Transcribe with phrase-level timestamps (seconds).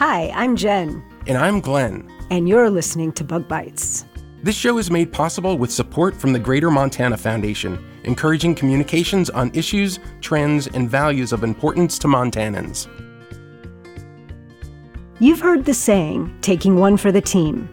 [0.00, 1.04] Hi, I'm Jen.
[1.26, 2.10] And I'm Glenn.
[2.30, 4.06] And you're listening to Bug Bites.
[4.42, 9.50] This show is made possible with support from the Greater Montana Foundation, encouraging communications on
[9.52, 12.88] issues, trends, and values of importance to Montanans.
[15.18, 17.68] You've heard the saying, taking one for the team,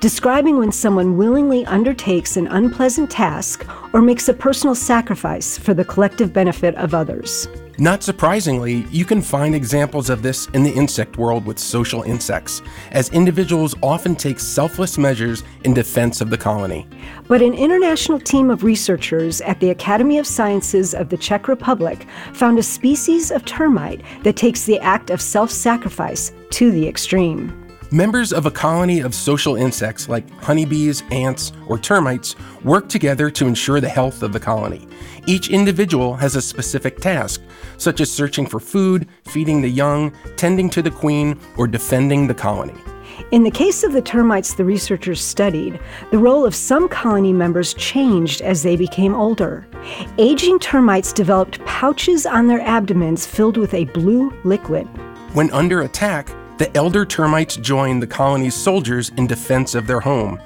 [0.00, 5.84] describing when someone willingly undertakes an unpleasant task or makes a personal sacrifice for the
[5.84, 7.48] collective benefit of others.
[7.78, 12.60] Not surprisingly, you can find examples of this in the insect world with social insects,
[12.92, 16.86] as individuals often take selfless measures in defense of the colony.
[17.26, 22.06] But an international team of researchers at the Academy of Sciences of the Czech Republic
[22.34, 27.59] found a species of termite that takes the act of self sacrifice to the extreme.
[27.92, 33.48] Members of a colony of social insects like honeybees, ants, or termites work together to
[33.48, 34.86] ensure the health of the colony.
[35.26, 37.42] Each individual has a specific task,
[37.78, 42.34] such as searching for food, feeding the young, tending to the queen, or defending the
[42.34, 42.74] colony.
[43.32, 45.80] In the case of the termites the researchers studied,
[46.12, 49.66] the role of some colony members changed as they became older.
[50.16, 54.86] Aging termites developed pouches on their abdomens filled with a blue liquid.
[55.34, 56.28] When under attack,
[56.60, 60.38] the elder termites join the colony's soldiers in defense of their home.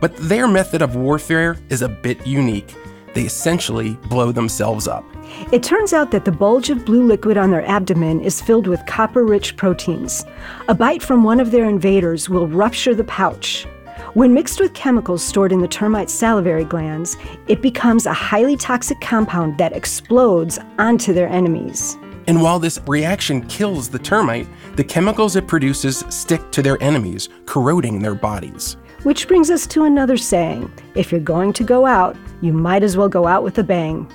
[0.00, 2.72] But their method of warfare is a bit unique.
[3.14, 5.04] They essentially blow themselves up.
[5.50, 8.86] It turns out that the bulge of blue liquid on their abdomen is filled with
[8.86, 10.24] copper rich proteins.
[10.68, 13.66] A bite from one of their invaders will rupture the pouch.
[14.14, 17.16] When mixed with chemicals stored in the termite's salivary glands,
[17.48, 21.98] it becomes a highly toxic compound that explodes onto their enemies.
[22.26, 27.28] And while this reaction kills the termite, the chemicals it produces stick to their enemies,
[27.46, 28.76] corroding their bodies.
[29.04, 32.96] Which brings us to another saying if you're going to go out, you might as
[32.96, 34.10] well go out with a bang.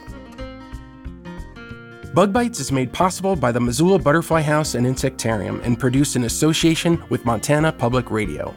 [2.14, 6.26] Bug Bites is made possible by the Missoula Butterfly House and Insectarium and produced in
[6.26, 8.54] association with Montana Public Radio.